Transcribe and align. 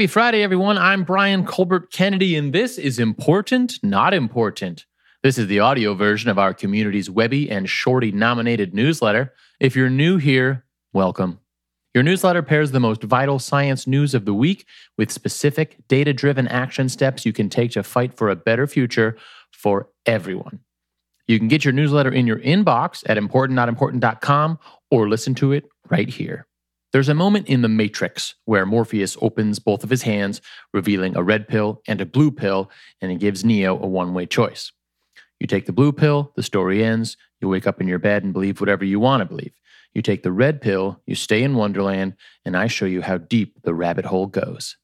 Happy 0.00 0.06
Friday, 0.06 0.42
everyone. 0.42 0.78
I'm 0.78 1.04
Brian 1.04 1.44
Colbert 1.44 1.92
Kennedy, 1.92 2.34
and 2.34 2.54
this 2.54 2.78
is 2.78 2.98
Important, 2.98 3.78
Not 3.82 4.14
Important. 4.14 4.86
This 5.22 5.36
is 5.36 5.46
the 5.46 5.60
audio 5.60 5.92
version 5.92 6.30
of 6.30 6.38
our 6.38 6.54
community's 6.54 7.10
Webby 7.10 7.50
and 7.50 7.68
Shorty 7.68 8.10
nominated 8.10 8.72
newsletter. 8.72 9.34
If 9.60 9.76
you're 9.76 9.90
new 9.90 10.16
here, 10.16 10.64
welcome. 10.94 11.38
Your 11.92 12.02
newsletter 12.02 12.40
pairs 12.42 12.70
the 12.70 12.80
most 12.80 13.02
vital 13.02 13.38
science 13.38 13.86
news 13.86 14.14
of 14.14 14.24
the 14.24 14.32
week 14.32 14.64
with 14.96 15.10
specific 15.10 15.76
data 15.86 16.14
driven 16.14 16.48
action 16.48 16.88
steps 16.88 17.26
you 17.26 17.34
can 17.34 17.50
take 17.50 17.72
to 17.72 17.82
fight 17.82 18.14
for 18.14 18.30
a 18.30 18.36
better 18.36 18.66
future 18.66 19.18
for 19.52 19.90
everyone. 20.06 20.60
You 21.28 21.38
can 21.38 21.48
get 21.48 21.62
your 21.62 21.74
newsletter 21.74 22.10
in 22.10 22.26
your 22.26 22.38
inbox 22.38 23.04
at 23.06 23.18
importantnotimportant.com 23.18 24.60
or 24.90 25.10
listen 25.10 25.34
to 25.34 25.52
it 25.52 25.66
right 25.90 26.08
here. 26.08 26.46
There's 26.92 27.08
a 27.08 27.14
moment 27.14 27.46
in 27.46 27.62
The 27.62 27.68
Matrix 27.68 28.34
where 28.46 28.66
Morpheus 28.66 29.16
opens 29.20 29.60
both 29.60 29.84
of 29.84 29.90
his 29.90 30.02
hands, 30.02 30.40
revealing 30.72 31.16
a 31.16 31.22
red 31.22 31.46
pill 31.46 31.82
and 31.86 32.00
a 32.00 32.06
blue 32.06 32.32
pill, 32.32 32.68
and 33.00 33.12
he 33.12 33.16
gives 33.16 33.44
Neo 33.44 33.80
a 33.80 33.86
one 33.86 34.12
way 34.12 34.26
choice. 34.26 34.72
You 35.38 35.46
take 35.46 35.66
the 35.66 35.72
blue 35.72 35.92
pill, 35.92 36.32
the 36.34 36.42
story 36.42 36.82
ends, 36.82 37.16
you 37.40 37.48
wake 37.48 37.68
up 37.68 37.80
in 37.80 37.86
your 37.86 38.00
bed 38.00 38.24
and 38.24 38.32
believe 38.32 38.60
whatever 38.60 38.84
you 38.84 38.98
want 38.98 39.20
to 39.20 39.24
believe. 39.24 39.52
You 39.94 40.02
take 40.02 40.24
the 40.24 40.32
red 40.32 40.60
pill, 40.60 41.00
you 41.06 41.14
stay 41.14 41.44
in 41.44 41.54
Wonderland, 41.54 42.14
and 42.44 42.56
I 42.56 42.66
show 42.66 42.86
you 42.86 43.02
how 43.02 43.18
deep 43.18 43.62
the 43.62 43.74
rabbit 43.74 44.04
hole 44.04 44.26
goes. 44.26 44.76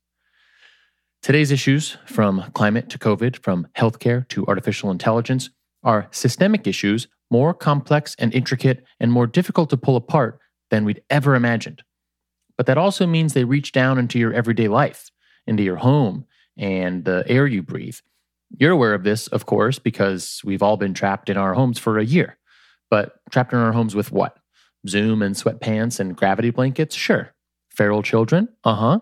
Today's 1.23 1.51
issues, 1.51 1.97
from 2.07 2.53
climate 2.55 2.89
to 2.91 2.99
COVID, 2.99 3.43
from 3.43 3.67
healthcare 3.77 4.29
to 4.29 4.47
artificial 4.47 4.93
intelligence, 4.93 5.51
are 5.83 6.07
systemic 6.13 6.69
issues 6.69 7.09
more 7.33 7.53
complex 7.53 8.15
and 8.21 8.33
intricate 8.33 8.85
and 9.01 9.11
more 9.13 9.27
difficult 9.27 9.71
to 9.71 9.77
pull 9.77 9.97
apart 9.97 10.39
than 10.71 10.85
we'd 10.85 11.03
ever 11.11 11.35
imagined 11.35 11.83
but 12.57 12.67
that 12.67 12.79
also 12.79 13.07
means 13.07 13.33
they 13.33 13.45
reach 13.45 13.73
down 13.73 13.99
into 13.99 14.19
your 14.19 14.33
everyday 14.33 14.69
life, 14.69 15.11
into 15.47 15.63
your 15.63 15.77
home 15.77 16.27
and 16.57 17.05
the 17.05 17.25
air 17.27 17.47
you 17.47 17.63
breathe. 17.63 17.99
You're 18.59 18.73
aware 18.73 18.95
of 18.95 19.05
this, 19.05 19.27
of 19.29 19.47
course, 19.47 19.79
because 19.79 20.41
we've 20.45 20.63
all 20.63 20.77
been 20.77 20.95
trapped 20.95 21.29
in 21.29 21.37
our 21.37 21.55
homes 21.55 21.79
for 21.79 21.99
a 21.99 22.05
year. 22.05 22.39
But 22.91 23.17
trapped 23.31 23.53
in 23.53 23.59
our 23.59 23.73
homes 23.73 23.95
with 23.95 24.13
what? 24.13 24.39
Zoom 24.89 25.21
and 25.23 25.35
sweatpants 25.35 25.99
and 25.99 26.17
gravity 26.17 26.51
blankets? 26.51 26.95
Sure. 26.95 27.35
Feral 27.69 28.03
children? 28.03 28.49
Uh 28.65 28.75
huh. 28.75 29.01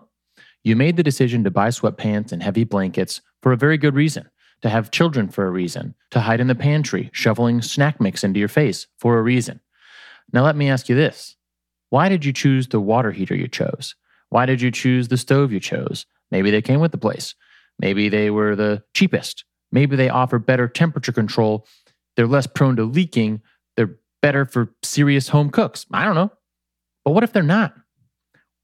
You 0.63 0.75
made 0.75 0.97
the 0.97 1.03
decision 1.03 1.43
to 1.43 1.51
buy 1.51 1.69
sweatpants 1.69 2.31
and 2.31 2.41
heavy 2.41 2.63
blankets 2.63 3.21
for 3.43 3.51
a 3.51 3.57
very 3.57 3.77
good 3.77 3.95
reason. 3.95 4.29
To 4.63 4.69
have 4.69 4.89
children 4.89 5.29
for 5.29 5.45
a 5.45 5.51
reason. 5.51 5.93
To 6.11 6.21
hide 6.21 6.39
in 6.39 6.47
the 6.47 6.55
pantry, 6.55 7.11
shoveling 7.13 7.61
snack 7.61 8.01
mix 8.01 8.23
into 8.23 8.39
your 8.39 8.49
face 8.49 8.87
for 8.97 9.19
a 9.19 9.21
reason. 9.21 9.59
Now, 10.33 10.43
let 10.43 10.55
me 10.55 10.69
ask 10.69 10.89
you 10.89 10.95
this 10.95 11.35
why 11.89 12.09
did 12.09 12.25
you 12.25 12.33
choose 12.33 12.67
the 12.67 12.79
water 12.79 13.11
heater 13.11 13.35
you 13.35 13.47
chose? 13.47 13.95
Why 14.29 14.45
did 14.45 14.61
you 14.61 14.71
choose 14.71 15.07
the 15.07 15.17
stove 15.17 15.51
you 15.51 15.59
chose? 15.59 16.05
Maybe 16.31 16.51
they 16.51 16.61
came 16.61 16.79
with 16.79 16.91
the 16.91 16.97
place. 16.97 17.35
Maybe 17.79 18.09
they 18.09 18.29
were 18.29 18.55
the 18.55 18.83
cheapest. 18.93 19.45
Maybe 19.71 19.95
they 19.95 20.09
offer 20.09 20.39
better 20.39 20.67
temperature 20.67 21.11
control. 21.11 21.67
They're 22.15 22.27
less 22.27 22.47
prone 22.47 22.75
to 22.77 22.83
leaking. 22.83 23.41
They're 23.75 23.97
better 24.21 24.45
for 24.45 24.73
serious 24.83 25.29
home 25.29 25.49
cooks. 25.49 25.85
I 25.91 26.05
don't 26.05 26.15
know. 26.15 26.31
But 27.03 27.11
what 27.11 27.23
if 27.23 27.33
they're 27.33 27.43
not? 27.43 27.75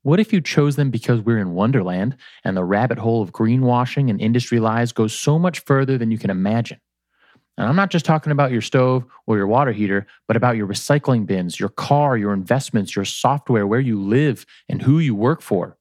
What 0.04 0.20
if 0.20 0.34
you 0.34 0.42
chose 0.42 0.78
them 0.78 0.90
because 0.90 1.22
we're 1.22 1.38
in 1.38 1.54
Wonderland 1.54 2.18
and 2.44 2.58
the 2.58 2.64
rabbit 2.64 2.98
hole 2.98 3.22
of 3.22 3.32
greenwashing 3.32 4.10
and 4.10 4.20
industry 4.20 4.60
lies 4.60 4.92
goes 4.92 5.14
so 5.14 5.38
much 5.38 5.60
further 5.60 5.98
than 5.98 6.10
you 6.10 6.18
can 6.18 6.32
imagine? 6.32 6.80
And 7.62 7.70
I'm 7.70 7.76
not 7.76 7.92
just 7.92 8.06
talking 8.06 8.32
about 8.32 8.52
your 8.52 8.62
stove 8.62 9.06
or 9.28 9.38
your 9.38 9.46
water 9.46 9.72
heater, 9.72 10.08
but 10.28 10.36
about 10.36 10.58
your 10.58 10.66
recycling 10.66 11.28
bins, 11.28 11.60
your 11.60 11.70
car, 11.70 12.18
your 12.18 12.34
investments, 12.34 12.96
your 12.96 13.06
software, 13.06 13.68
where 13.68 13.80
you 13.80 14.02
live, 14.02 14.48
and 14.68 14.82
who 14.82 14.98
you 14.98 15.14
work 15.14 15.44
for. 15.44 15.78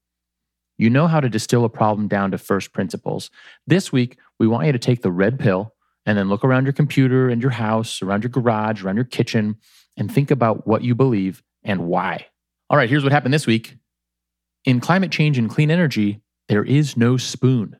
You 0.76 0.90
know 0.90 1.06
how 1.06 1.20
to 1.20 1.30
distill 1.30 1.64
a 1.64 1.70
problem 1.70 2.06
down 2.06 2.32
to 2.32 2.38
first 2.38 2.74
principles. 2.74 3.30
This 3.66 3.90
week, 3.90 4.19
we 4.38 4.46
want 4.46 4.66
you 4.66 4.72
to 4.72 4.78
take 4.78 5.00
the 5.00 5.10
red 5.10 5.38
pill 5.38 5.72
and 6.04 6.19
then 6.19 6.28
look 6.28 6.44
around 6.44 6.64
your 6.66 6.74
computer 6.74 7.30
and 7.30 7.40
your 7.40 7.52
house, 7.52 8.02
around 8.02 8.24
your 8.24 8.30
garage, 8.30 8.84
around 8.84 8.96
your 8.96 9.06
kitchen, 9.06 9.56
and 9.96 10.12
think 10.12 10.30
about 10.30 10.66
what 10.66 10.82
you 10.82 10.94
believe 10.94 11.42
and 11.64 11.86
why. 11.86 12.26
All 12.69 12.76
right, 12.76 12.90
here's 12.90 13.04
what 13.04 13.12
happened 13.12 13.32
this 13.32 13.46
week. 13.46 13.78
In 14.66 14.80
climate 14.80 15.12
change 15.12 15.38
and 15.38 15.48
clean 15.48 15.70
energy, 15.70 16.20
there 16.50 16.62
is 16.62 16.98
no 16.98 17.16
spoon. 17.16 17.79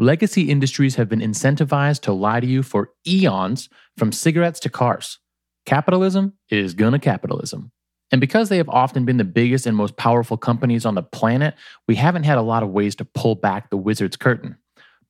Legacy 0.00 0.48
industries 0.48 0.94
have 0.94 1.08
been 1.08 1.18
incentivized 1.18 2.02
to 2.02 2.12
lie 2.12 2.38
to 2.38 2.46
you 2.46 2.62
for 2.62 2.90
eons, 3.04 3.68
from 3.96 4.12
cigarettes 4.12 4.60
to 4.60 4.68
cars. 4.68 5.18
Capitalism 5.66 6.34
is 6.50 6.74
gonna 6.74 7.00
capitalism. 7.00 7.72
And 8.12 8.20
because 8.20 8.48
they 8.48 8.58
have 8.58 8.68
often 8.68 9.04
been 9.04 9.16
the 9.16 9.24
biggest 9.24 9.66
and 9.66 9.76
most 9.76 9.96
powerful 9.96 10.36
companies 10.36 10.86
on 10.86 10.94
the 10.94 11.02
planet, 11.02 11.56
we 11.88 11.96
haven't 11.96 12.22
had 12.22 12.38
a 12.38 12.42
lot 12.42 12.62
of 12.62 12.70
ways 12.70 12.94
to 12.96 13.04
pull 13.04 13.34
back 13.34 13.70
the 13.70 13.76
wizard's 13.76 14.16
curtain. 14.16 14.56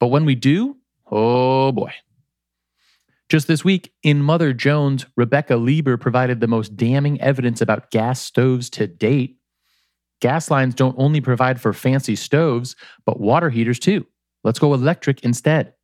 But 0.01 0.09
when 0.09 0.25
we 0.25 0.35
do, 0.35 0.79
oh 1.11 1.71
boy. 1.71 1.93
Just 3.29 3.47
this 3.47 3.63
week, 3.63 3.93
in 4.03 4.23
Mother 4.23 4.55
Jones, 4.55 5.05
Rebecca 5.17 5.57
Lieber 5.57 5.99
provided 5.99 6.41
the 6.41 6.47
most 6.47 6.77
damning 6.77 7.21
evidence 7.21 7.61
about 7.61 7.91
gas 7.91 8.23
stoves 8.23 8.71
to 8.71 8.87
date. 8.87 9.37
Gas 10.23 10.51
lines 10.51 10.75
don't 10.75 10.97
only 10.99 11.21
provide 11.21 11.61
for 11.61 11.75
fancy 11.75 12.17
stoves, 12.17 12.75
but 13.05 13.21
water 13.21 13.51
heaters 13.51 13.79
too. 13.79 14.07
Let's 14.45 14.59
go 14.59 14.75
electric 14.75 15.23
instead. 15.25 15.75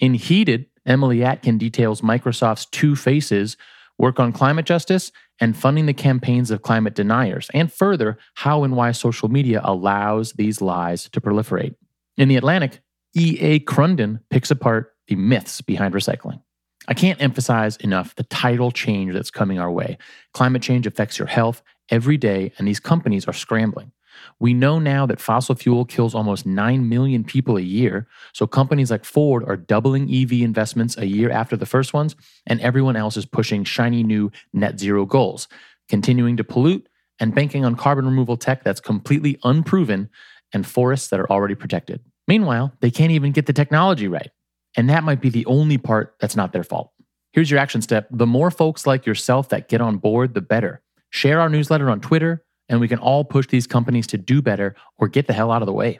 In 0.00 0.14
Heated, 0.14 0.66
Emily 0.86 1.24
Atkin 1.24 1.58
details 1.58 2.00
Microsoft's 2.00 2.66
two 2.66 2.94
faces 2.96 3.56
work 3.98 4.18
on 4.18 4.32
climate 4.32 4.66
justice 4.66 5.12
and 5.40 5.56
funding 5.56 5.86
the 5.86 5.94
campaigns 5.94 6.50
of 6.50 6.62
climate 6.62 6.94
deniers, 6.94 7.50
and 7.54 7.72
further, 7.72 8.18
how 8.34 8.64
and 8.64 8.76
why 8.76 8.92
social 8.92 9.28
media 9.28 9.60
allows 9.64 10.32
these 10.32 10.60
lies 10.60 11.08
to 11.10 11.20
proliferate. 11.20 11.74
In 12.16 12.28
The 12.28 12.36
Atlantic, 12.36 12.80
E.A. 13.16 13.60
Crunden 13.60 14.20
picks 14.30 14.50
apart 14.50 14.92
the 15.08 15.16
myths 15.16 15.60
behind 15.60 15.94
recycling. 15.94 16.40
I 16.86 16.94
can't 16.94 17.20
emphasize 17.20 17.76
enough 17.78 18.14
the 18.14 18.24
tidal 18.24 18.70
change 18.70 19.12
that's 19.14 19.30
coming 19.30 19.58
our 19.58 19.70
way. 19.70 19.98
Climate 20.34 20.62
change 20.62 20.86
affects 20.86 21.18
your 21.18 21.28
health 21.28 21.62
every 21.90 22.16
day, 22.16 22.52
and 22.58 22.68
these 22.68 22.80
companies 22.80 23.26
are 23.26 23.32
scrambling. 23.32 23.92
We 24.40 24.54
know 24.54 24.78
now 24.78 25.06
that 25.06 25.20
fossil 25.20 25.54
fuel 25.54 25.84
kills 25.84 26.14
almost 26.14 26.46
9 26.46 26.88
million 26.88 27.24
people 27.24 27.56
a 27.56 27.62
year. 27.62 28.06
So 28.32 28.46
companies 28.46 28.90
like 28.90 29.04
Ford 29.04 29.44
are 29.48 29.56
doubling 29.56 30.12
EV 30.12 30.32
investments 30.42 30.96
a 30.96 31.06
year 31.06 31.30
after 31.30 31.56
the 31.56 31.66
first 31.66 31.92
ones, 31.92 32.16
and 32.46 32.60
everyone 32.60 32.96
else 32.96 33.16
is 33.16 33.26
pushing 33.26 33.64
shiny 33.64 34.02
new 34.02 34.30
net 34.52 34.78
zero 34.78 35.06
goals, 35.06 35.48
continuing 35.88 36.36
to 36.36 36.44
pollute 36.44 36.88
and 37.20 37.34
banking 37.34 37.64
on 37.64 37.76
carbon 37.76 38.04
removal 38.04 38.36
tech 38.36 38.64
that's 38.64 38.80
completely 38.80 39.38
unproven 39.44 40.10
and 40.52 40.66
forests 40.66 41.08
that 41.08 41.20
are 41.20 41.30
already 41.30 41.54
protected. 41.54 42.00
Meanwhile, 42.26 42.72
they 42.80 42.90
can't 42.90 43.12
even 43.12 43.32
get 43.32 43.46
the 43.46 43.52
technology 43.52 44.08
right. 44.08 44.30
And 44.76 44.90
that 44.90 45.04
might 45.04 45.20
be 45.20 45.30
the 45.30 45.46
only 45.46 45.78
part 45.78 46.16
that's 46.20 46.36
not 46.36 46.52
their 46.52 46.64
fault. 46.64 46.90
Here's 47.32 47.50
your 47.50 47.60
action 47.60 47.82
step 47.82 48.06
the 48.10 48.26
more 48.26 48.50
folks 48.50 48.86
like 48.86 49.06
yourself 49.06 49.48
that 49.50 49.68
get 49.68 49.80
on 49.80 49.98
board, 49.98 50.34
the 50.34 50.40
better. 50.40 50.82
Share 51.10 51.40
our 51.40 51.48
newsletter 51.48 51.90
on 51.90 52.00
Twitter 52.00 52.43
and 52.68 52.80
we 52.80 52.88
can 52.88 52.98
all 52.98 53.24
push 53.24 53.46
these 53.46 53.66
companies 53.66 54.06
to 54.08 54.18
do 54.18 54.42
better 54.42 54.74
or 54.98 55.08
get 55.08 55.26
the 55.26 55.32
hell 55.32 55.50
out 55.50 55.62
of 55.62 55.66
the 55.66 55.72
way. 55.72 55.98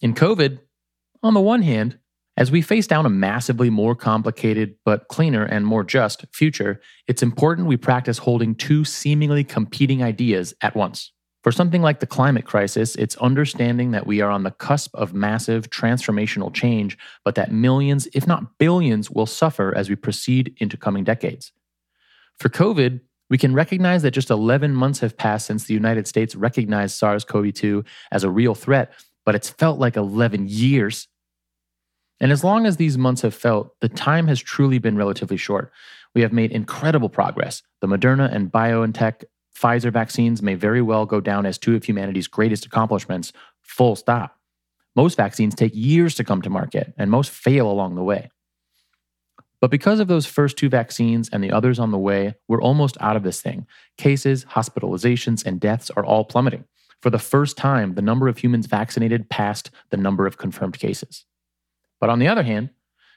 In 0.00 0.14
COVID, 0.14 0.58
on 1.22 1.34
the 1.34 1.40
one 1.40 1.62
hand, 1.62 1.98
as 2.36 2.50
we 2.50 2.60
face 2.60 2.86
down 2.86 3.06
a 3.06 3.10
massively 3.10 3.70
more 3.70 3.94
complicated 3.94 4.76
but 4.84 5.08
cleaner 5.08 5.44
and 5.44 5.66
more 5.66 5.82
just 5.82 6.26
future, 6.32 6.80
it's 7.08 7.22
important 7.22 7.66
we 7.66 7.78
practice 7.78 8.18
holding 8.18 8.54
two 8.54 8.84
seemingly 8.84 9.42
competing 9.42 10.02
ideas 10.02 10.52
at 10.60 10.76
once. 10.76 11.12
For 11.42 11.52
something 11.52 11.80
like 11.80 12.00
the 12.00 12.06
climate 12.06 12.44
crisis, 12.44 12.96
it's 12.96 13.16
understanding 13.18 13.92
that 13.92 14.06
we 14.06 14.20
are 14.20 14.30
on 14.30 14.42
the 14.42 14.50
cusp 14.50 14.94
of 14.94 15.14
massive 15.14 15.70
transformational 15.70 16.52
change, 16.52 16.98
but 17.24 17.36
that 17.36 17.52
millions, 17.52 18.08
if 18.12 18.26
not 18.26 18.58
billions, 18.58 19.10
will 19.10 19.26
suffer 19.26 19.72
as 19.74 19.88
we 19.88 19.94
proceed 19.94 20.54
into 20.58 20.76
coming 20.76 21.04
decades. 21.04 21.52
For 22.38 22.48
COVID, 22.48 23.00
we 23.28 23.38
can 23.38 23.54
recognize 23.54 24.02
that 24.02 24.12
just 24.12 24.30
11 24.30 24.74
months 24.74 25.00
have 25.00 25.16
passed 25.16 25.46
since 25.46 25.64
the 25.64 25.74
United 25.74 26.06
States 26.06 26.34
recognized 26.34 26.96
SARS 26.96 27.24
CoV 27.24 27.52
2 27.52 27.84
as 28.12 28.24
a 28.24 28.30
real 28.30 28.54
threat, 28.54 28.92
but 29.24 29.34
it's 29.34 29.50
felt 29.50 29.78
like 29.78 29.96
11 29.96 30.46
years. 30.48 31.08
And 32.20 32.32
as 32.32 32.44
long 32.44 32.66
as 32.66 32.76
these 32.76 32.96
months 32.96 33.22
have 33.22 33.34
felt, 33.34 33.78
the 33.80 33.88
time 33.88 34.26
has 34.28 34.40
truly 34.40 34.78
been 34.78 34.96
relatively 34.96 35.36
short. 35.36 35.72
We 36.14 36.22
have 36.22 36.32
made 36.32 36.52
incredible 36.52 37.08
progress. 37.08 37.62
The 37.80 37.88
Moderna 37.88 38.32
and 38.32 38.50
BioNTech 38.50 39.24
Pfizer 39.56 39.92
vaccines 39.92 40.42
may 40.42 40.54
very 40.54 40.82
well 40.82 41.06
go 41.06 41.20
down 41.20 41.46
as 41.46 41.58
two 41.58 41.74
of 41.74 41.84
humanity's 41.84 42.28
greatest 42.28 42.66
accomplishments, 42.66 43.32
full 43.62 43.96
stop. 43.96 44.36
Most 44.94 45.16
vaccines 45.16 45.54
take 45.54 45.74
years 45.74 46.14
to 46.14 46.24
come 46.24 46.40
to 46.42 46.50
market, 46.50 46.94
and 46.96 47.10
most 47.10 47.30
fail 47.30 47.70
along 47.70 47.96
the 47.96 48.02
way. 48.02 48.30
But 49.66 49.72
because 49.72 49.98
of 49.98 50.06
those 50.06 50.26
first 50.26 50.56
two 50.56 50.68
vaccines 50.68 51.28
and 51.28 51.42
the 51.42 51.50
others 51.50 51.80
on 51.80 51.90
the 51.90 51.98
way, 51.98 52.36
we're 52.46 52.62
almost 52.62 52.96
out 53.00 53.16
of 53.16 53.24
this 53.24 53.42
thing. 53.42 53.66
Cases, 53.98 54.44
hospitalizations, 54.44 55.44
and 55.44 55.58
deaths 55.58 55.90
are 55.90 56.04
all 56.04 56.24
plummeting. 56.24 56.66
For 57.02 57.10
the 57.10 57.18
first 57.18 57.56
time, 57.56 57.96
the 57.96 58.00
number 58.00 58.28
of 58.28 58.38
humans 58.38 58.68
vaccinated 58.68 59.28
passed 59.28 59.72
the 59.90 59.96
number 59.96 60.24
of 60.24 60.38
confirmed 60.38 60.78
cases. 60.78 61.24
But 61.98 62.10
on 62.10 62.20
the 62.20 62.28
other 62.28 62.44
hand, 62.44 62.70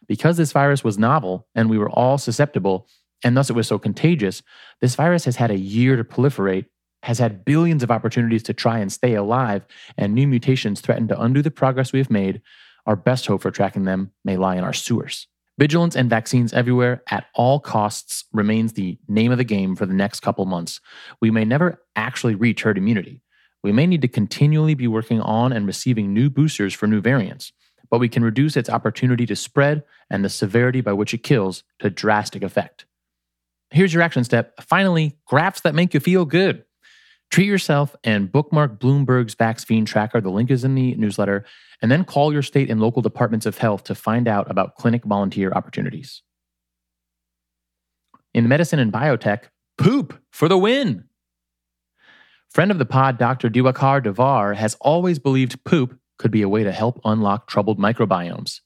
because 0.07 0.37
this 0.37 0.51
virus 0.51 0.83
was 0.83 0.97
novel 0.97 1.47
and 1.53 1.69
we 1.69 1.77
were 1.77 1.91
all 1.91 2.17
susceptible, 2.17 2.87
and 3.23 3.37
thus 3.37 3.51
it 3.51 3.55
was 3.55 3.67
so 3.67 3.77
contagious, 3.77 4.41
this 4.81 4.95
virus 4.95 5.25
has 5.25 5.35
had 5.35 5.51
a 5.51 5.59
year 5.59 5.97
to 5.97 6.03
proliferate 6.03 6.65
has 7.03 7.19
had 7.19 7.45
billions 7.45 7.83
of 7.83 7.91
opportunities 7.91 8.41
to 8.41 8.55
try 8.55 8.79
and 8.79 8.91
stay 8.91 9.13
alive, 9.13 9.67
and 9.99 10.15
new 10.15 10.25
mutations 10.25 10.81
threaten 10.81 11.07
to 11.09 11.21
undo 11.21 11.43
the 11.43 11.51
progress 11.51 11.93
we 11.93 11.99
have 11.99 12.09
made, 12.09 12.41
our 12.87 12.95
best 12.95 13.27
hope 13.27 13.43
for 13.43 13.51
tracking 13.51 13.83
them 13.83 14.13
may 14.25 14.35
lie 14.35 14.55
in 14.55 14.63
our 14.63 14.73
sewers. 14.73 15.27
Vigilance 15.59 15.97
and 15.97 16.09
vaccines 16.09 16.53
everywhere 16.53 17.03
at 17.11 17.25
all 17.35 17.59
costs 17.59 18.23
remains 18.31 18.71
the 18.71 18.97
name 19.09 19.29
of 19.29 19.37
the 19.37 19.43
game 19.43 19.75
for 19.75 19.85
the 19.85 19.93
next 19.93 20.21
couple 20.21 20.45
months. 20.45 20.79
We 21.19 21.31
may 21.31 21.43
never 21.43 21.83
actually 21.97 22.33
reach 22.33 22.61
herd 22.61 22.77
immunity. 22.77 23.21
We 23.61 23.73
may 23.73 23.85
need 23.85 24.01
to 24.03 24.07
continually 24.07 24.73
be 24.73 24.87
working 24.87 25.19
on 25.19 25.51
and 25.51 25.67
receiving 25.67 26.13
new 26.13 26.29
boosters 26.29 26.73
for 26.73 26.87
new 26.87 27.01
variants, 27.01 27.51
but 27.89 27.99
we 27.99 28.07
can 28.07 28.23
reduce 28.23 28.55
its 28.55 28.69
opportunity 28.69 29.25
to 29.25 29.35
spread 29.35 29.83
and 30.09 30.23
the 30.23 30.29
severity 30.29 30.79
by 30.79 30.93
which 30.93 31.13
it 31.13 31.23
kills 31.23 31.65
to 31.79 31.89
drastic 31.89 32.41
effect. 32.41 32.85
Here's 33.69 33.93
your 33.93 34.01
action 34.01 34.23
step. 34.23 34.61
Finally, 34.61 35.17
graphs 35.25 35.59
that 35.61 35.75
make 35.75 35.93
you 35.93 35.99
feel 35.99 36.23
good. 36.23 36.63
Treat 37.29 37.45
yourself 37.45 37.95
and 38.03 38.31
bookmark 38.31 38.79
Bloomberg's 38.79 39.35
vaccine 39.35 39.85
tracker. 39.85 40.19
The 40.19 40.31
link 40.31 40.49
is 40.49 40.63
in 40.63 40.75
the 40.75 40.95
newsletter. 40.95 41.45
And 41.81 41.91
then 41.91 42.03
call 42.03 42.33
your 42.33 42.41
state 42.41 42.69
and 42.69 42.81
local 42.81 43.01
departments 43.01 43.45
of 43.45 43.57
health 43.57 43.83
to 43.85 43.95
find 43.95 44.27
out 44.27 44.49
about 44.49 44.75
clinic 44.75 45.05
volunteer 45.05 45.51
opportunities. 45.51 46.23
In 48.33 48.47
medicine 48.47 48.79
and 48.79 48.91
biotech, 48.91 49.43
poop 49.77 50.19
for 50.31 50.47
the 50.47 50.57
win. 50.57 51.05
Friend 52.49 52.71
of 52.71 52.79
the 52.79 52.85
pod, 52.85 53.17
Dr. 53.19 53.49
Diwakar 53.49 54.03
Davar, 54.03 54.55
has 54.55 54.75
always 54.81 55.19
believed 55.19 55.63
poop 55.63 55.99
could 56.17 56.31
be 56.31 56.41
a 56.41 56.49
way 56.49 56.63
to 56.63 56.71
help 56.71 56.99
unlock 57.05 57.47
troubled 57.47 57.79
microbiomes. 57.79 58.59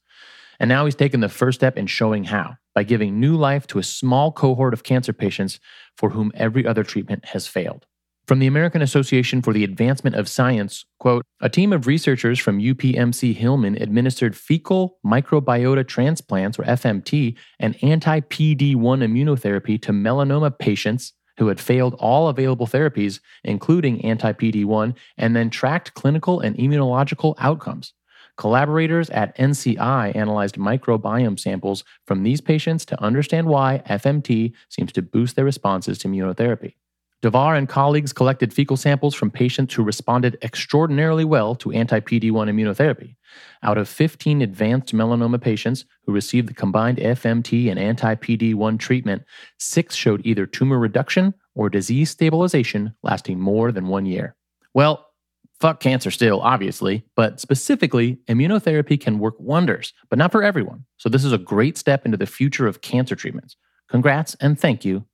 And 0.60 0.70
now 0.70 0.86
he's 0.86 0.96
taken 0.96 1.20
the 1.20 1.30
first 1.30 1.60
step 1.60 1.78
in 1.78 1.88
showing 1.88 2.24
how 2.26 2.56
by 2.74 2.84
giving 2.84 3.20
new 3.20 3.36
life 3.36 3.68
to 3.68 3.80
a 3.80 3.84
small 3.84 4.32
cohort 4.32 4.74
of 4.74 4.84
cancer 4.84 5.14
patients 5.14 5.60
for 5.98 6.12
whom 6.12 6.32
every 6.34 6.66
other 6.66 6.84
treatment 6.84 7.26
has 7.26 7.46
failed. 7.46 7.86
From 8.26 8.40
the 8.40 8.48
American 8.48 8.82
Association 8.82 9.42
for 9.42 9.52
the 9.52 9.66
Advancement 9.66 10.16
of 10.16 10.30
Science, 10.30 10.86
quote, 10.98 11.26
a 11.42 11.50
team 11.50 11.74
of 11.74 11.88
researchers 11.88 12.40
from 12.40 12.62
UPMC 12.62 13.36
Hillman 13.36 13.76
administered 13.76 14.38
fecal 14.38 14.98
microbiota 15.06 15.86
transplants, 15.86 16.58
or 16.58 16.64
FMT, 16.64 17.36
and 17.60 17.76
anti 17.84 18.22
PD 18.22 18.78
1 18.78 19.02
immunotherapy 19.02 19.82
to 19.82 19.92
melanoma 19.92 20.58
patients 20.58 21.12
who 21.38 21.50
had 21.50 21.60
failed 21.60 21.96
all 21.96 22.30
available 22.30 22.66
therapies, 22.66 23.20
including 23.44 24.04
anti 24.06 24.32
PD 24.32 24.64
1, 24.64 24.96
and 25.18 25.36
then 25.36 25.50
tracked 25.50 25.94
clinical 25.94 26.40
and 26.40 26.56
immunological 26.56 27.36
outcomes. 27.40 27.92
Collaborators 28.38 29.10
at 29.10 29.38
NCI 29.38 30.16
analyzed 30.16 30.56
microbiome 30.56 31.38
samples 31.38 31.84
from 32.08 32.24
these 32.24 32.40
patients 32.40 32.86
to 32.86 33.04
understand 33.04 33.48
why 33.48 33.84
FMT 33.90 34.54
seems 34.70 34.94
to 34.94 35.02
boost 35.02 35.36
their 35.36 35.44
responses 35.44 35.98
to 36.00 36.08
immunotherapy. 36.08 36.76
Davar 37.24 37.58
and 37.58 37.70
colleagues 37.70 38.12
collected 38.12 38.54
fecal 38.54 38.76
samples 38.76 39.16
from 39.16 39.32
patients 39.32 39.74
who 39.74 39.82
responded 39.82 40.38
extraordinarily 40.42 41.24
well 41.24 41.56
to 41.56 41.72
anti 41.72 42.02
PD 42.02 42.32
1 42.32 42.50
immunotherapy. 42.50 43.16
Out 43.64 43.78
of 43.78 43.88
15 43.88 44.42
advanced 44.42 44.94
melanoma 44.94 45.40
patients 45.40 45.86
who 46.06 46.12
received 46.12 46.50
the 46.50 46.54
combined 46.54 46.98
FMT 46.98 47.70
and 47.70 47.80
anti 47.80 48.16
PD 48.16 48.54
1 48.54 48.78
treatment, 48.78 49.24
six 49.58 49.96
showed 49.96 50.26
either 50.26 50.46
tumor 50.46 50.78
reduction 50.78 51.34
or 51.56 51.70
disease 51.70 52.10
stabilization 52.10 52.94
lasting 53.04 53.40
more 53.40 53.72
than 53.72 53.88
one 53.88 54.06
year. 54.06 54.36
Well, 54.74 55.08
fuck 55.62 55.80
cancer 55.80 56.12
still, 56.12 56.42
obviously, 56.42 57.06
but 57.16 57.40
specifically, 57.40 58.20
immunotherapy 58.28 59.00
can 59.00 59.18
work 59.18 59.36
wonders, 59.40 59.94
but 60.10 60.20
not 60.20 60.34
for 60.34 60.44
everyone. 60.44 60.84
So, 60.98 61.08
this 61.08 61.24
is 61.24 61.32
a 61.32 61.38
great 61.38 61.78
step 61.78 62.06
into 62.06 62.18
the 62.18 62.26
future 62.26 62.68
of 62.68 62.82
cancer 62.82 63.16
treatments. 63.16 63.56
Congrats 63.88 64.36
and 64.42 64.60
thank 64.60 64.84
you, 64.84 65.06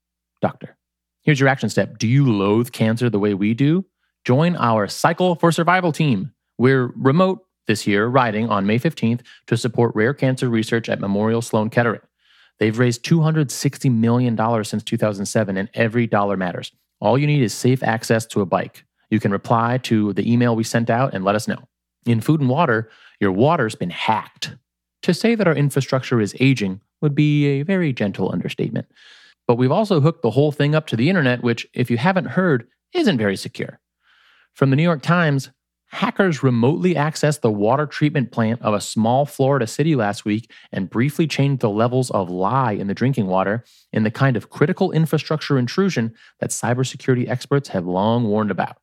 doctor. 0.41 0.78
Here's 1.23 1.39
your 1.39 1.49
action 1.49 1.69
step. 1.69 1.97
Do 1.97 2.07
you 2.07 2.31
loathe 2.31 2.71
cancer 2.71 3.09
the 3.09 3.19
way 3.19 3.33
we 3.33 3.53
do? 3.53 3.85
Join 4.23 4.55
our 4.55 4.87
Cycle 4.87 5.35
for 5.35 5.51
Survival 5.51 5.91
team. 5.91 6.31
We're 6.57 6.93
remote 6.95 7.45
this 7.67 7.85
year, 7.85 8.07
riding 8.07 8.49
on 8.49 8.65
May 8.65 8.79
15th 8.79 9.21
to 9.47 9.57
support 9.57 9.95
rare 9.95 10.13
cancer 10.13 10.49
research 10.49 10.89
at 10.89 10.99
Memorial 10.99 11.41
Sloan 11.41 11.69
Kettering. 11.69 12.01
They've 12.59 12.77
raised 12.77 13.03
$260 13.05 13.91
million 13.91 14.37
since 14.65 14.83
2007, 14.83 15.57
and 15.57 15.69
every 15.73 16.07
dollar 16.07 16.35
matters. 16.35 16.71
All 16.99 17.17
you 17.17 17.27
need 17.27 17.41
is 17.41 17.53
safe 17.53 17.83
access 17.83 18.25
to 18.27 18.41
a 18.41 18.45
bike. 18.45 18.83
You 19.09 19.19
can 19.19 19.31
reply 19.31 19.77
to 19.83 20.13
the 20.13 20.31
email 20.31 20.55
we 20.55 20.63
sent 20.63 20.89
out 20.89 21.13
and 21.13 21.23
let 21.23 21.35
us 21.35 21.47
know. 21.47 21.67
In 22.05 22.21
food 22.21 22.41
and 22.41 22.49
water, 22.49 22.89
your 23.19 23.31
water's 23.31 23.75
been 23.75 23.89
hacked. 23.89 24.55
To 25.03 25.13
say 25.13 25.35
that 25.35 25.47
our 25.47 25.55
infrastructure 25.55 26.19
is 26.19 26.35
aging 26.39 26.81
would 27.01 27.15
be 27.15 27.45
a 27.47 27.63
very 27.63 27.93
gentle 27.93 28.31
understatement. 28.31 28.87
But 29.49 29.57
we've 29.57 29.71
also 29.71 29.99
hooked 29.99 30.21
the 30.21 30.29
whole 30.29 30.51
thing 30.51 30.75
up 30.75 30.85
to 30.85 30.95
the 30.95 31.09
internet, 31.09 31.41
which, 31.41 31.65
if 31.73 31.89
you 31.89 31.97
haven't 31.97 32.25
heard, 32.25 32.67
isn't 32.93 33.17
very 33.17 33.35
secure. 33.35 33.79
From 34.53 34.69
the 34.69 34.75
New 34.75 34.83
York 34.83 35.01
Times, 35.01 35.49
hackers 35.87 36.43
remotely 36.43 36.93
accessed 36.93 37.41
the 37.41 37.49
water 37.49 37.87
treatment 37.87 38.31
plant 38.31 38.61
of 38.61 38.75
a 38.75 38.79
small 38.79 39.25
Florida 39.25 39.65
city 39.65 39.95
last 39.95 40.23
week 40.23 40.51
and 40.71 40.87
briefly 40.87 41.25
changed 41.25 41.61
the 41.61 41.69
levels 41.71 42.11
of 42.11 42.29
lye 42.29 42.73
in 42.73 42.85
the 42.85 42.93
drinking 42.93 43.25
water 43.25 43.63
in 43.91 44.03
the 44.03 44.11
kind 44.11 44.37
of 44.37 44.51
critical 44.51 44.91
infrastructure 44.91 45.57
intrusion 45.57 46.13
that 46.39 46.51
cybersecurity 46.51 47.27
experts 47.27 47.69
have 47.69 47.87
long 47.87 48.25
warned 48.25 48.51
about. 48.51 48.77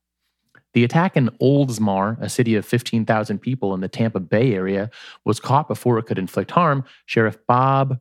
The 0.74 0.82
attack 0.82 1.16
in 1.16 1.28
Oldsmar, 1.40 2.20
a 2.20 2.28
city 2.28 2.56
of 2.56 2.66
15,000 2.66 3.38
people 3.38 3.72
in 3.72 3.82
the 3.82 3.88
Tampa 3.88 4.18
Bay 4.18 4.52
area, 4.52 4.90
was 5.24 5.38
caught 5.38 5.68
before 5.68 5.96
it 6.00 6.06
could 6.06 6.18
inflict 6.18 6.50
harm, 6.50 6.82
Sheriff 7.04 7.38
Bob 7.46 8.00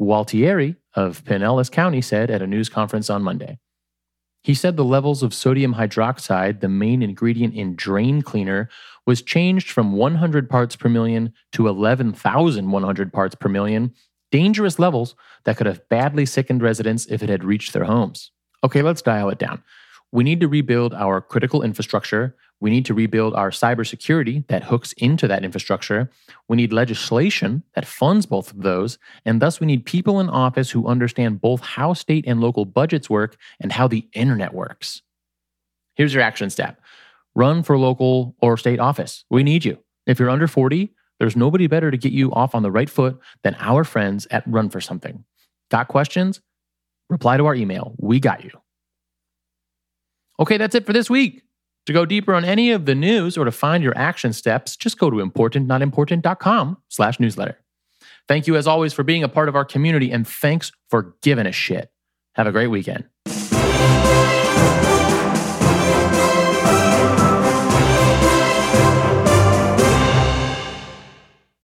Gualtieri 0.00 0.76
of 0.96 1.22
Pinellas 1.24 1.70
County 1.70 2.00
said 2.00 2.30
at 2.30 2.42
a 2.42 2.46
news 2.46 2.68
conference 2.68 3.08
on 3.08 3.22
Monday. 3.22 3.58
He 4.42 4.54
said 4.54 4.76
the 4.76 4.84
levels 4.84 5.22
of 5.22 5.34
sodium 5.34 5.74
hydroxide, 5.74 6.60
the 6.60 6.68
main 6.68 7.02
ingredient 7.02 7.54
in 7.54 7.76
drain 7.76 8.22
cleaner, 8.22 8.68
was 9.04 9.20
changed 9.22 9.70
from 9.70 9.92
100 9.92 10.48
parts 10.48 10.76
per 10.76 10.88
million 10.88 11.32
to 11.52 11.68
11,100 11.68 13.12
parts 13.12 13.34
per 13.34 13.48
million, 13.48 13.92
dangerous 14.30 14.78
levels 14.78 15.14
that 15.44 15.56
could 15.56 15.66
have 15.66 15.88
badly 15.88 16.24
sickened 16.24 16.62
residents 16.62 17.06
if 17.06 17.22
it 17.22 17.28
had 17.28 17.44
reached 17.44 17.72
their 17.72 17.84
homes. 17.84 18.30
Okay, 18.64 18.82
let's 18.82 19.02
dial 19.02 19.28
it 19.30 19.38
down. 19.38 19.62
We 20.12 20.24
need 20.24 20.40
to 20.40 20.48
rebuild 20.48 20.94
our 20.94 21.20
critical 21.20 21.62
infrastructure. 21.62 22.36
We 22.60 22.70
need 22.70 22.86
to 22.86 22.94
rebuild 22.94 23.34
our 23.34 23.50
cybersecurity 23.50 24.46
that 24.48 24.64
hooks 24.64 24.92
into 24.94 25.28
that 25.28 25.44
infrastructure. 25.44 26.10
We 26.48 26.56
need 26.56 26.72
legislation 26.72 27.62
that 27.74 27.86
funds 27.86 28.24
both 28.24 28.50
of 28.50 28.62
those. 28.62 28.98
And 29.24 29.42
thus, 29.42 29.60
we 29.60 29.66
need 29.66 29.84
people 29.84 30.20
in 30.20 30.30
office 30.30 30.70
who 30.70 30.86
understand 30.86 31.40
both 31.40 31.60
how 31.60 31.92
state 31.92 32.24
and 32.26 32.40
local 32.40 32.64
budgets 32.64 33.10
work 33.10 33.36
and 33.60 33.72
how 33.72 33.88
the 33.88 34.08
internet 34.14 34.54
works. 34.54 35.02
Here's 35.94 36.14
your 36.14 36.22
action 36.22 36.50
step 36.50 36.80
run 37.34 37.62
for 37.62 37.78
local 37.78 38.34
or 38.40 38.56
state 38.56 38.80
office. 38.80 39.24
We 39.28 39.42
need 39.42 39.64
you. 39.64 39.78
If 40.06 40.18
you're 40.18 40.30
under 40.30 40.48
40, 40.48 40.94
there's 41.18 41.36
nobody 41.36 41.66
better 41.66 41.90
to 41.90 41.96
get 41.98 42.12
you 42.12 42.32
off 42.32 42.54
on 42.54 42.62
the 42.62 42.70
right 42.70 42.88
foot 42.88 43.18
than 43.42 43.56
our 43.58 43.84
friends 43.84 44.26
at 44.30 44.42
Run 44.46 44.70
for 44.70 44.80
Something. 44.80 45.24
Got 45.70 45.88
questions? 45.88 46.40
Reply 47.10 47.36
to 47.36 47.46
our 47.46 47.54
email. 47.54 47.94
We 47.98 48.20
got 48.20 48.44
you. 48.44 48.50
Okay, 50.38 50.56
that's 50.56 50.74
it 50.74 50.86
for 50.86 50.92
this 50.92 51.08
week. 51.08 51.42
To 51.86 51.92
go 51.92 52.04
deeper 52.04 52.34
on 52.34 52.44
any 52.44 52.72
of 52.72 52.84
the 52.84 52.94
news 52.94 53.38
or 53.38 53.44
to 53.44 53.52
find 53.52 53.82
your 53.82 53.96
action 53.96 54.32
steps, 54.32 54.76
just 54.76 54.98
go 54.98 55.08
to 55.08 55.16
importantnotimportant.com 55.18 56.78
slash 56.88 57.20
newsletter. 57.20 57.58
Thank 58.28 58.48
you 58.48 58.56
as 58.56 58.66
always 58.66 58.92
for 58.92 59.04
being 59.04 59.22
a 59.22 59.28
part 59.28 59.48
of 59.48 59.54
our 59.54 59.64
community 59.64 60.10
and 60.10 60.26
thanks 60.26 60.72
for 60.90 61.14
giving 61.22 61.46
a 61.46 61.52
shit. 61.52 61.90
Have 62.34 62.48
a 62.48 62.52
great 62.52 62.66
weekend. 62.66 63.04